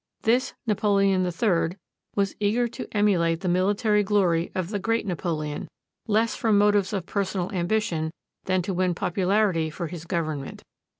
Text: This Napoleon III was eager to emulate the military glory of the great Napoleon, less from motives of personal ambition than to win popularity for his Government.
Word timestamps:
This 0.23 0.55
Napoleon 0.65 1.23
III 1.27 1.77
was 2.15 2.33
eager 2.39 2.67
to 2.69 2.87
emulate 2.91 3.41
the 3.41 3.47
military 3.47 4.01
glory 4.01 4.51
of 4.55 4.69
the 4.69 4.79
great 4.79 5.05
Napoleon, 5.05 5.67
less 6.07 6.35
from 6.35 6.57
motives 6.57 6.91
of 6.91 7.05
personal 7.05 7.51
ambition 7.51 8.09
than 8.45 8.63
to 8.63 8.73
win 8.73 8.95
popularity 8.95 9.69
for 9.69 9.85
his 9.85 10.05
Government. 10.05 10.63